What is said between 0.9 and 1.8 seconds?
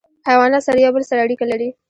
بل سره اړیکه لري.